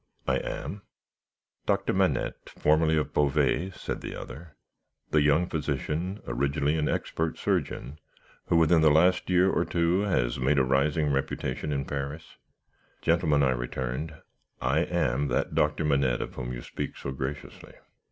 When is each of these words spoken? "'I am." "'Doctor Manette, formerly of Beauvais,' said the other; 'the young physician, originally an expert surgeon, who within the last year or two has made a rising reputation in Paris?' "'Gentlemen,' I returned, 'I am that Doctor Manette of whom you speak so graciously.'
"'I 0.27 0.37
am." 0.37 0.81
"'Doctor 1.67 1.93
Manette, 1.93 2.49
formerly 2.57 2.97
of 2.97 3.13
Beauvais,' 3.13 3.69
said 3.75 4.01
the 4.01 4.15
other; 4.19 4.55
'the 5.11 5.21
young 5.21 5.45
physician, 5.47 6.21
originally 6.25 6.75
an 6.75 6.89
expert 6.89 7.37
surgeon, 7.37 7.99
who 8.47 8.55
within 8.55 8.81
the 8.81 8.89
last 8.89 9.29
year 9.29 9.47
or 9.51 9.63
two 9.63 9.99
has 9.99 10.39
made 10.39 10.57
a 10.57 10.63
rising 10.63 11.11
reputation 11.11 11.71
in 11.71 11.85
Paris?' 11.85 12.37
"'Gentlemen,' 13.03 13.43
I 13.43 13.51
returned, 13.51 14.15
'I 14.59 14.79
am 14.85 15.27
that 15.27 15.53
Doctor 15.53 15.85
Manette 15.85 16.23
of 16.23 16.33
whom 16.33 16.51
you 16.51 16.63
speak 16.63 16.97
so 16.97 17.11
graciously.' 17.11 17.75